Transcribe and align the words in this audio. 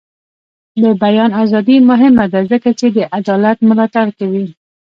د 0.81 0.83
بیان 1.03 1.31
ازادي 1.43 1.77
مهمه 1.89 2.25
ده 2.33 2.41
ځکه 2.51 2.69
چې 2.79 2.87
د 2.95 2.97
عدالت 3.19 3.57
ملاتړ 3.69 4.07
کوي. 4.19 4.45